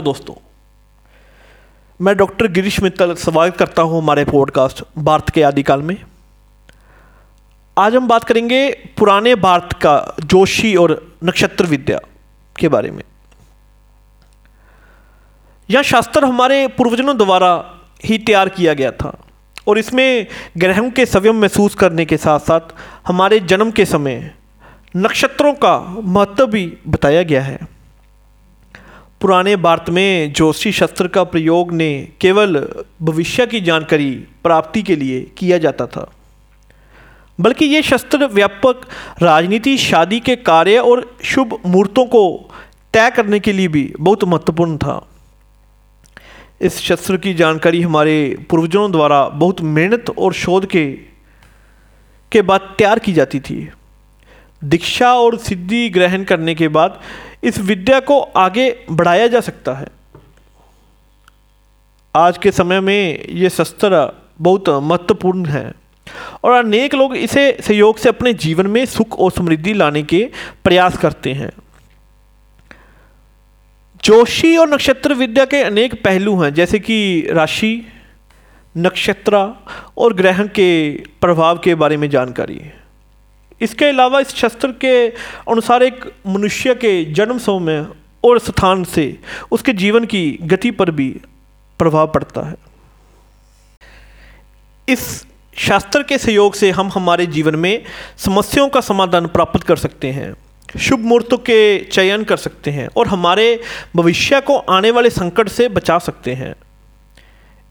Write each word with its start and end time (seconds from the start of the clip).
दोस्तों, 0.00 0.34
मैं 2.00 2.16
डॉक्टर 2.16 2.46
गिरीश 2.46 2.80
मित्तल 2.82 3.14
स्वागत 3.14 3.56
करता 3.56 3.82
हूँ 3.82 4.02
हमारे 4.02 4.24
पॉडकास्ट 4.24 4.82
भारत 4.98 5.28
के 5.28 5.42
आदिकाल 5.42 5.82
में। 5.82 5.96
आज 7.76 7.94
हम 7.94 8.08
बात 8.08 8.24
करेंगे 8.24 8.70
पुराने 8.98 9.34
भारत 9.34 9.72
का 9.82 10.16
जोशी 10.24 10.74
और 10.76 10.94
नक्षत्र 11.24 11.66
विद्या 11.66 11.98
के 12.56 12.68
बारे 12.68 12.90
में। 12.90 13.02
यह 15.68 15.82
शास्त्र 15.82 16.24
हमारे 16.24 16.66
पूर्वजों 16.68 17.16
द्वारा 17.18 17.52
ही 18.04 18.18
तैयार 18.18 18.48
किया 18.48 18.74
गया 18.74 18.90
था 18.92 19.12
और 19.68 19.78
इसमें 19.78 20.26
ग्रहों 20.58 20.90
के 20.90 21.06
संयम 21.06 21.40
महसूस 21.40 21.74
करने 21.74 22.04
के 22.04 22.16
साथ 22.16 22.40
साथ 22.40 22.74
हमारे 23.06 23.40
जन्म 23.40 23.70
के 23.70 23.84
समय 23.84 24.30
नक्षत्रों 24.96 25.52
का 25.54 25.78
महत्व 26.04 26.46
भी 26.46 26.64
बताया 26.88 27.22
गया 27.22 27.42
है। 27.42 27.58
पुराने 29.20 29.56
भारत 29.56 29.84
में 29.88 30.32
ज्योतिषी 30.32 30.72
शस्त्र 30.72 31.08
का 31.08 31.24
प्रयोग 31.24 31.72
ने 31.72 32.08
केवल 32.20 32.56
भविष्य 33.02 33.46
की 33.46 33.60
जानकारी 33.60 34.10
प्राप्ति 34.42 34.82
के 34.82 34.96
लिए 34.96 35.20
किया 35.38 35.58
जाता 35.58 35.86
था। 35.86 36.10
बल्कि 37.40 37.64
ये 37.64 37.82
शस्त्र 37.82 38.26
व्यापक 38.26 38.80
राजनीति, 39.22 39.76
शादी 39.78 40.20
के 40.20 40.36
कार्य 40.36 40.78
और 40.78 41.16
शुभ 41.24 41.58
मुहूर्तों 41.66 42.04
को 42.06 42.50
तय 42.92 43.10
करने 43.10 43.40
के 43.40 43.52
लिए 43.52 43.68
भी 43.68 43.92
बहुत 44.00 44.24
महत्वपूर्ण 44.24 44.76
था। 44.76 45.08
इस 46.60 46.78
शस्त्र 46.78 47.16
की 47.16 47.34
जानकारी 47.34 47.82
हमारे 47.82 48.46
पूर्वजों 48.50 48.90
द्वारा 48.92 49.28
बहुत 49.28 49.60
मेहनत 49.60 50.10
और 50.18 50.32
शोध 50.32 50.66
के 50.66 50.86
के 52.32 52.42
बाद 52.42 52.74
तैयार 52.78 52.98
की 52.98 53.12
जाती 53.12 53.40
थी। 53.40 53.68
दीक्षा 54.64 55.12
और 55.14 55.36
सिद्धि 55.38 55.88
ग्रहण 55.90 56.24
करने 56.24 56.54
के 56.54 56.68
बाद 56.68 57.00
इस 57.42 57.58
विद्या 57.58 58.00
को 58.00 58.20
आगे 58.20 58.84
बढ़ाया 58.90 59.26
जा 59.26 59.40
सकता 59.40 59.74
है। 59.74 59.86
आज 62.16 62.38
के 62.38 62.50
समय 62.52 62.80
में 62.80 63.24
ये 63.28 63.50
शस्त्र 63.50 64.18
बहुत 64.40 64.68
महत्वपूर्ण 64.68 65.46
है 65.46 65.72
और 66.44 66.52
अनेक 66.52 66.94
लोग 66.94 67.16
इसे 67.16 67.58
सहयोग 67.62 67.98
से 67.98 68.08
अपने 68.08 68.32
जीवन 68.34 68.66
में 68.66 68.84
सुख 68.86 69.18
और 69.18 69.30
समृद्धि 69.30 69.74
लाने 69.74 70.02
के 70.02 70.30
प्रयास 70.64 70.96
करते 70.98 71.32
हैं। 71.32 71.50
जोशी 74.04 74.56
और 74.56 74.68
नक्षत्र 74.68 75.14
विद्या 75.14 75.44
के 75.44 75.62
अनेक 75.62 76.02
पहलू 76.04 76.40
हैं, 76.40 76.54
जैसे 76.54 76.78
कि 76.78 77.26
राशि, 77.30 77.86
नक्षत्र 78.76 79.36
और 79.98 80.14
ग्रहण 80.14 80.48
के 80.48 80.90
प्रभाव 81.20 81.58
के 81.58 81.74
बारे 81.74 81.96
में 81.96 82.10
जानकारी। 82.10 82.60
इसके 83.60 83.84
अलावा 83.84 84.20
इस 84.20 84.34
शस्त्र 84.36 84.68
के 84.80 85.08
अनुसार 85.50 85.82
एक 85.82 86.04
मनुष्य 86.26 86.74
के 86.74 87.04
जन्म 87.04 87.38
समय 87.38 87.86
और 88.24 88.38
स्थान 88.38 88.84
से 88.84 89.16
उसके 89.50 89.72
जीवन 89.72 90.04
की 90.04 90.38
गति 90.42 90.70
पर 90.70 90.90
भी 90.90 91.08
प्रभाव 91.78 92.06
पड़ता 92.06 92.48
है। 92.48 92.56
इस 94.88 95.26
शास्त्र 95.56 96.02
के 96.02 96.18
सहयोग 96.18 96.54
से 96.54 96.70
हम 96.70 96.90
हमारे 96.94 97.26
जीवन 97.26 97.56
में 97.56 97.82
समस्याओं 98.18 98.68
का 98.68 98.80
समाधान 98.80 99.26
प्राप्त 99.26 99.62
कर 99.62 99.76
सकते 99.76 100.10
हैं, 100.10 100.32
शुभ 100.78 100.98
मुहूर्तों 100.98 101.38
के 101.38 101.78
चयन 101.84 102.24
कर 102.24 102.36
सकते 102.36 102.70
हैं 102.70 102.88
और 102.96 103.08
हमारे 103.08 103.60
भविष्य 103.96 104.40
को 104.40 104.56
आने 104.56 104.90
वाले 104.90 105.10
संकट 105.10 105.48
से 105.48 105.68
बचा 105.68 105.98
सकते 105.98 106.34
हैं। 106.34 106.54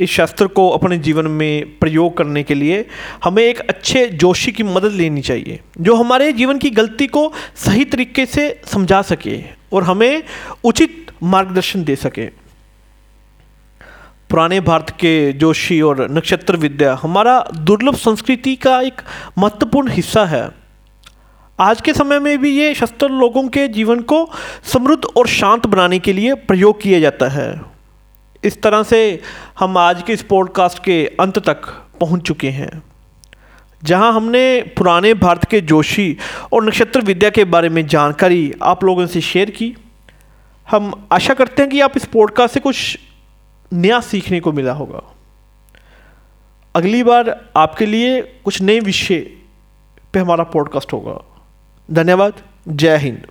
इस 0.00 0.10
शास्त्र 0.10 0.46
को 0.46 0.68
अपने 0.70 0.98
जीवन 0.98 1.26
में 1.26 1.78
प्रयोग 1.78 2.16
करने 2.16 2.42
के 2.42 2.54
लिए 2.54 2.84
हमें 3.24 3.42
एक 3.42 3.60
अच्छे 3.60 4.06
जोशी 4.06 4.52
की 4.52 4.62
मदद 4.62 4.92
लेनी 4.92 5.20
चाहिए, 5.20 5.60
जो 5.80 5.94
हमारे 5.94 6.32
जीवन 6.32 6.58
की 6.58 6.70
गलती 6.70 7.06
को 7.06 7.32
सही 7.56 7.84
तरीके 7.84 8.26
से 8.26 8.48
समझा 8.66 9.00
सके 9.02 9.38
और 9.72 9.82
हमें 9.82 10.22
उचित 10.64 11.06
मार्गदर्शन 11.22 11.84
दे 11.84 11.96
सके। 11.96 12.26
पुराने 14.30 14.60
भारत 14.60 14.90
के 14.90 15.32
जोशी 15.32 15.80
और 15.80 16.06
नक्षत्र 16.10 16.56
विद्या 16.56 16.94
हमारा 17.02 17.40
दुर्लभ 17.54 17.94
संस्कृति 17.94 18.54
का 18.56 18.80
एक 18.80 19.00
महत्वपूर्ण 19.38 19.90
हिस्सा 19.90 20.24
है। 20.24 20.48
आज 21.58 21.80
के 21.80 21.94
समय 21.94 22.18
में 22.18 22.38
भी 22.38 22.50
ये 22.50 22.74
शस्त्र 22.74 23.08
लोगों 23.10 23.46
के 23.48 23.66
जीवन 23.68 24.00
को 24.00 24.18
समृद्ध 24.72 25.04
और 25.04 25.26
शांत 25.26 25.66
बनाने 25.66 25.98
के 25.98 26.12
लिए 26.12 26.34
प्रयोग 26.34 26.80
किया 26.80 27.00
जाता 27.00 27.28
है। 27.28 27.75
इस 28.46 28.60
तरह 28.62 28.82
से 28.82 29.20
हम 29.58 29.78
आज 29.78 30.02
के 30.02 30.12
इस 30.12 30.22
पॉडकास्ट 30.22 30.78
के 30.78 31.04
अंत 31.20 31.38
तक 31.38 31.66
पहुँच 32.00 32.22
चुके 32.22 32.50
हैं, 32.50 32.82
जहाँ 33.84 34.12
हमने 34.12 34.62
पुराने 34.76 35.14
भारत 35.14 35.44
के 35.44 35.60
जोशी 35.60 36.16
और 36.52 36.64
नक्षत्र 36.64 37.00
विद्या 37.00 37.30
के 37.30 37.44
बारे 37.44 37.68
में 37.68 37.86
जानकारी 37.86 38.52
आप 38.62 38.84
लोगों 38.84 39.06
से 39.06 39.20
शेयर 39.20 39.50
की। 39.50 39.74
हम 40.70 41.08
आशा 41.12 41.34
करते 41.34 41.62
हैं 41.62 41.70
कि 41.70 41.80
आप 41.80 41.96
इस 41.96 42.04
पॉडकास्ट 42.04 42.54
से 42.54 42.60
कुछ 42.60 42.98
नया 43.72 44.00
सीखने 44.00 44.40
को 44.40 44.52
मिला 44.52 44.72
होगा। 44.72 45.02
अगली 46.74 47.02
बार 47.02 47.50
आपके 47.56 47.86
लिए 47.86 48.20
कुछ 48.44 48.60
नए 48.62 48.80
विषय 48.80 49.18
पे 50.12 50.20
हमारा 50.20 50.44
पॉडकास्ट 50.44 50.92
होगा। 50.92 51.18
धन्यवाद। 51.90 52.42
जय 52.68 52.96
हिंद। 52.96 53.26